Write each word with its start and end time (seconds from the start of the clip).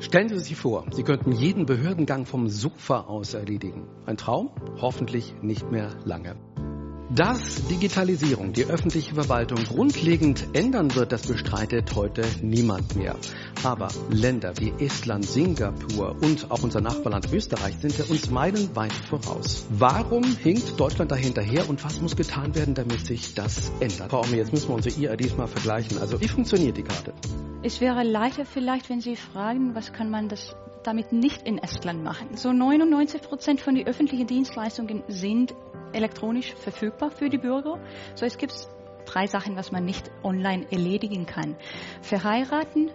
Stellen 0.00 0.28
Sie 0.28 0.38
sich 0.38 0.56
vor, 0.56 0.84
Sie 0.92 1.02
könnten 1.02 1.32
jeden 1.32 1.66
Behördengang 1.66 2.24
vom 2.24 2.48
Sofa 2.48 3.00
aus 3.00 3.34
erledigen. 3.34 3.88
Ein 4.06 4.16
Traum? 4.16 4.50
Hoffentlich 4.80 5.34
nicht 5.42 5.72
mehr 5.72 5.90
lange. 6.04 6.36
Dass 7.10 7.66
Digitalisierung 7.66 8.52
die 8.52 8.66
öffentliche 8.66 9.14
Verwaltung 9.14 9.64
grundlegend 9.64 10.46
ändern 10.52 10.94
wird, 10.94 11.10
das 11.10 11.26
bestreitet 11.26 11.96
heute 11.96 12.22
niemand 12.42 12.94
mehr. 12.94 13.16
Aber 13.64 13.88
Länder 14.08 14.52
wie 14.58 14.72
Estland, 14.78 15.24
Singapur 15.24 16.14
und 16.20 16.48
auch 16.50 16.62
unser 16.62 16.80
Nachbarland 16.80 17.32
Österreich 17.32 17.74
sind 17.80 17.98
ja 17.98 18.04
uns 18.04 18.30
meilenweit 18.30 18.92
voraus. 18.92 19.66
Warum 19.70 20.22
hinkt 20.22 20.78
Deutschland 20.78 21.10
dahinterher 21.10 21.68
und 21.68 21.82
was 21.82 22.00
muss 22.00 22.14
getan 22.14 22.54
werden, 22.54 22.74
damit 22.74 23.04
sich 23.04 23.34
das 23.34 23.72
ändert? 23.80 24.10
Frau 24.10 24.20
Omme, 24.20 24.36
jetzt 24.36 24.52
müssen 24.52 24.68
wir 24.68 24.76
unsere 24.76 25.00
IRDs 25.00 25.36
mal 25.36 25.48
vergleichen. 25.48 25.98
Also 25.98 26.20
wie 26.20 26.28
funktioniert 26.28 26.76
die 26.76 26.84
Karte? 26.84 27.14
Es 27.60 27.80
wäre 27.80 28.04
leichter 28.04 28.44
vielleicht, 28.44 28.88
wenn 28.88 29.00
Sie 29.00 29.16
fragen, 29.16 29.74
was 29.74 29.92
kann 29.92 30.10
man 30.10 30.28
das 30.28 30.54
damit 30.84 31.12
nicht 31.12 31.42
in 31.42 31.58
Estland 31.58 32.04
machen. 32.04 32.36
So 32.36 32.52
99 32.52 33.20
Prozent 33.20 33.60
von 33.60 33.74
den 33.74 33.88
öffentlichen 33.88 34.28
Dienstleistungen 34.28 35.02
sind 35.08 35.54
elektronisch 35.92 36.54
verfügbar 36.54 37.10
für 37.10 37.28
die 37.28 37.38
Bürger. 37.38 37.80
So 38.14 38.26
es 38.26 38.38
gibt 38.38 38.54
drei 39.06 39.26
Sachen, 39.26 39.56
was 39.56 39.72
man 39.72 39.84
nicht 39.84 40.08
online 40.22 40.70
erledigen 40.70 41.26
kann. 41.26 41.56
Verheiraten, 42.00 42.92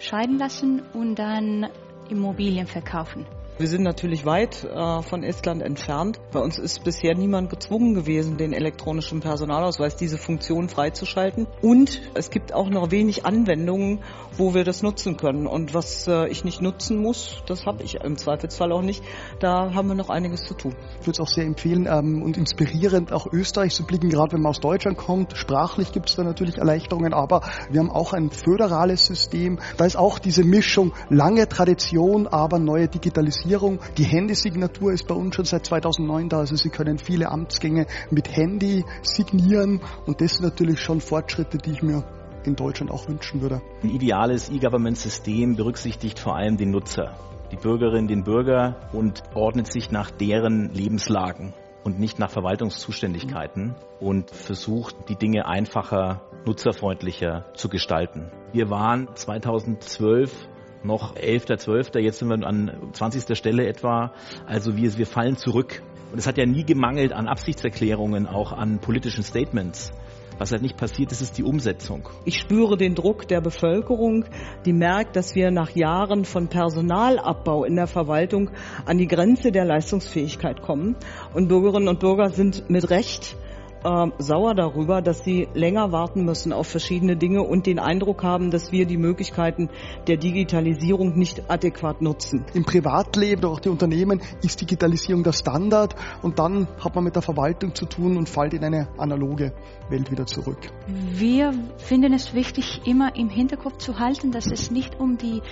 scheiden 0.00 0.38
lassen 0.38 0.82
und 0.94 1.16
dann 1.16 1.68
Immobilien 2.08 2.66
verkaufen. 2.66 3.26
Wir 3.58 3.68
sind 3.68 3.84
natürlich 3.84 4.26
weit 4.26 4.64
äh, 4.64 5.00
von 5.00 5.22
Estland 5.22 5.62
entfernt. 5.62 6.20
Bei 6.30 6.40
uns 6.40 6.58
ist 6.58 6.84
bisher 6.84 7.14
niemand 7.14 7.48
gezwungen 7.48 7.94
gewesen, 7.94 8.36
den 8.36 8.52
elektronischen 8.52 9.20
Personalausweis, 9.20 9.96
diese 9.96 10.18
Funktion 10.18 10.68
freizuschalten. 10.68 11.46
Und 11.62 12.02
es 12.12 12.28
gibt 12.28 12.52
auch 12.52 12.68
noch 12.68 12.90
wenig 12.90 13.24
Anwendungen, 13.24 14.00
wo 14.36 14.52
wir 14.52 14.64
das 14.64 14.82
nutzen 14.82 15.16
können. 15.16 15.46
Und 15.46 15.72
was 15.72 16.06
äh, 16.06 16.28
ich 16.28 16.44
nicht 16.44 16.60
nutzen 16.60 16.98
muss, 16.98 17.42
das 17.46 17.64
habe 17.64 17.82
ich 17.82 17.94
im 17.94 18.18
Zweifelsfall 18.18 18.72
auch 18.72 18.82
nicht. 18.82 19.02
Da 19.40 19.72
haben 19.72 19.88
wir 19.88 19.94
noch 19.94 20.10
einiges 20.10 20.42
zu 20.44 20.52
tun. 20.52 20.74
Ich 21.00 21.06
würde 21.06 21.12
es 21.12 21.20
auch 21.20 21.34
sehr 21.34 21.46
empfehlen 21.46 21.88
ähm, 21.90 22.22
und 22.22 22.36
inspirierend 22.36 23.10
auch 23.10 23.26
Österreich 23.32 23.72
zu 23.72 23.86
blicken, 23.86 24.10
gerade 24.10 24.34
wenn 24.34 24.42
man 24.42 24.50
aus 24.50 24.60
Deutschland 24.60 24.98
kommt. 24.98 25.34
Sprachlich 25.34 25.92
gibt 25.92 26.10
es 26.10 26.16
da 26.16 26.24
natürlich 26.24 26.58
Erleichterungen, 26.58 27.14
aber 27.14 27.40
wir 27.70 27.80
haben 27.80 27.90
auch 27.90 28.12
ein 28.12 28.30
föderales 28.30 29.06
System. 29.06 29.60
Da 29.78 29.86
ist 29.86 29.96
auch 29.96 30.18
diese 30.18 30.44
Mischung 30.44 30.92
lange 31.08 31.48
Tradition, 31.48 32.26
aber 32.26 32.58
neue 32.58 32.88
Digitalisierung 32.88 33.45
Digitalisierung. 33.46 33.78
Die 33.96 34.04
Handysignatur 34.04 34.92
ist 34.92 35.06
bei 35.06 35.14
uns 35.14 35.34
schon 35.34 35.44
seit 35.44 35.64
2009 35.66 36.28
da. 36.28 36.38
Also 36.38 36.56
Sie 36.56 36.68
können 36.68 36.98
viele 36.98 37.30
Amtsgänge 37.30 37.86
mit 38.10 38.34
Handy 38.36 38.84
signieren. 39.02 39.80
Und 40.06 40.20
das 40.20 40.32
sind 40.32 40.44
natürlich 40.44 40.80
schon 40.80 41.00
Fortschritte, 41.00 41.58
die 41.58 41.70
ich 41.70 41.82
mir 41.82 42.04
in 42.44 42.56
Deutschland 42.56 42.90
auch 42.90 43.08
wünschen 43.08 43.40
würde. 43.40 43.60
Ein 43.82 43.90
ideales 43.90 44.50
E-Government-System 44.50 45.56
berücksichtigt 45.56 46.18
vor 46.18 46.36
allem 46.36 46.56
den 46.56 46.70
Nutzer, 46.70 47.16
die 47.50 47.56
Bürgerin, 47.56 48.06
den 48.06 48.22
Bürger 48.24 48.76
und 48.92 49.22
ordnet 49.34 49.72
sich 49.72 49.90
nach 49.90 50.10
deren 50.10 50.72
Lebenslagen 50.72 51.54
und 51.82 51.98
nicht 51.98 52.18
nach 52.18 52.30
Verwaltungszuständigkeiten 52.30 53.74
und 54.00 54.30
versucht, 54.30 55.08
die 55.08 55.16
Dinge 55.16 55.46
einfacher, 55.46 56.22
nutzerfreundlicher 56.44 57.46
zu 57.54 57.68
gestalten. 57.68 58.30
Wir 58.52 58.70
waren 58.70 59.08
2012 59.14 60.48
noch 60.86 61.16
11.12., 61.16 61.98
jetzt 61.98 62.18
sind 62.18 62.28
wir 62.28 62.46
an 62.46 62.70
20. 62.92 63.36
Stelle 63.36 63.66
etwa. 63.66 64.12
Also 64.46 64.76
wir, 64.76 64.96
wir 64.96 65.06
fallen 65.06 65.36
zurück. 65.36 65.82
Und 66.12 66.18
es 66.18 66.26
hat 66.26 66.38
ja 66.38 66.46
nie 66.46 66.64
gemangelt 66.64 67.12
an 67.12 67.26
Absichtserklärungen, 67.26 68.26
auch 68.26 68.52
an 68.52 68.78
politischen 68.78 69.22
Statements. 69.22 69.92
Was 70.38 70.52
halt 70.52 70.62
nicht 70.62 70.76
passiert 70.76 71.12
ist, 71.12 71.22
ist 71.22 71.38
die 71.38 71.44
Umsetzung. 71.44 72.08
Ich 72.26 72.38
spüre 72.38 72.76
den 72.76 72.94
Druck 72.94 73.26
der 73.26 73.40
Bevölkerung, 73.40 74.26
die 74.66 74.74
merkt, 74.74 75.16
dass 75.16 75.34
wir 75.34 75.50
nach 75.50 75.70
Jahren 75.70 76.26
von 76.26 76.48
Personalabbau 76.48 77.64
in 77.64 77.76
der 77.76 77.86
Verwaltung 77.86 78.50
an 78.84 78.98
die 78.98 79.06
Grenze 79.06 79.50
der 79.50 79.64
Leistungsfähigkeit 79.64 80.60
kommen. 80.60 80.96
Und 81.32 81.48
Bürgerinnen 81.48 81.88
und 81.88 82.00
Bürger 82.00 82.28
sind 82.28 82.68
mit 82.68 82.90
Recht 82.90 83.36
äh, 83.84 84.10
sauer 84.18 84.54
darüber, 84.54 85.02
dass 85.02 85.24
sie 85.24 85.48
länger 85.54 85.92
warten 85.92 86.24
müssen 86.24 86.52
auf 86.52 86.66
verschiedene 86.66 87.16
Dinge 87.16 87.42
und 87.42 87.66
den 87.66 87.78
Eindruck 87.78 88.22
haben, 88.22 88.50
dass 88.50 88.72
wir 88.72 88.86
die 88.86 88.96
Möglichkeiten 88.96 89.68
der 90.06 90.16
Digitalisierung 90.16 91.16
nicht 91.16 91.50
adäquat 91.50 92.02
nutzen. 92.02 92.44
Im 92.54 92.64
Privatleben 92.64 93.44
oder 93.44 93.50
auch 93.50 93.60
die 93.60 93.68
Unternehmen 93.68 94.20
ist 94.42 94.60
Digitalisierung 94.60 95.22
der 95.22 95.32
Standard 95.32 95.94
und 96.22 96.38
dann 96.38 96.68
hat 96.82 96.94
man 96.94 97.04
mit 97.04 97.14
der 97.14 97.22
Verwaltung 97.22 97.74
zu 97.74 97.86
tun 97.86 98.16
und 98.16 98.28
fällt 98.28 98.54
in 98.54 98.64
eine 98.64 98.88
analoge 98.98 99.52
Welt 99.88 100.10
wieder 100.10 100.26
zurück. 100.26 100.58
Wir 100.86 101.52
finden 101.76 102.12
es 102.12 102.34
wichtig, 102.34 102.82
immer 102.84 103.16
im 103.16 103.28
Hinterkopf 103.28 103.78
zu 103.78 103.98
halten, 103.98 104.32
dass 104.32 104.46
es 104.46 104.70
nicht 104.70 104.98
um 104.98 105.16
die 105.18 105.42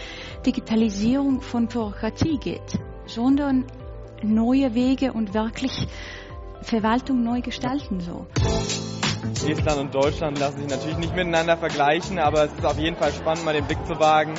Digitalisierung 0.47 1.41
von 1.41 1.69
Bürokratie 1.69 2.39
geht, 2.39 2.79
sondern 3.07 3.65
neue 4.23 4.75
Wege 4.75 5.13
und 5.13 5.35
wirklich 5.35 5.87
Verwaltung 6.65 7.23
neu 7.23 7.41
gestalten. 7.43 8.01
So. 8.01 8.27
Estland 9.47 9.79
und 9.79 9.95
Deutschland 9.95 10.39
lassen 10.39 10.61
sich 10.61 10.69
natürlich 10.69 10.97
nicht 10.97 11.15
miteinander 11.15 11.57
vergleichen, 11.57 12.19
aber 12.19 12.45
es 12.45 12.53
ist 12.53 12.65
auf 12.65 12.79
jeden 12.79 12.97
Fall 12.97 13.13
spannend, 13.13 13.45
mal 13.45 13.53
den 13.53 13.65
Blick 13.65 13.85
zu 13.87 13.99
wagen, 14.01 14.33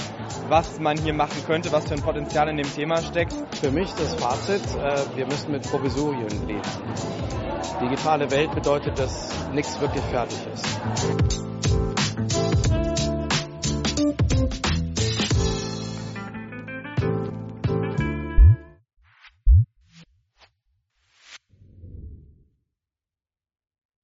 was 0.49 0.79
man 0.79 0.97
hier 0.97 1.13
machen 1.13 1.43
könnte, 1.45 1.71
was 1.71 1.87
für 1.87 1.93
ein 1.93 2.01
Potenzial 2.01 2.49
in 2.49 2.57
dem 2.57 2.73
Thema 2.73 2.97
steckt. 2.97 3.33
Für 3.61 3.71
mich 3.71 3.91
das 3.93 4.15
Fazit, 4.15 4.63
äh, 4.75 5.17
wir 5.17 5.25
müssen 5.25 5.51
mit 5.51 5.63
Provisorien 5.69 6.47
leben. 6.47 6.61
Digitale 7.81 8.29
Welt 8.31 8.53
bedeutet, 8.55 8.97
dass 8.97 9.29
nichts 9.53 9.79
wirklich 9.79 10.03
fertig 10.05 10.39
ist. 10.53 11.54